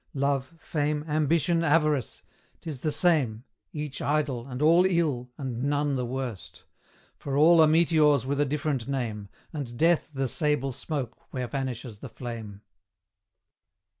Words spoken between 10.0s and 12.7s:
the sable smoke where vanishes the flame.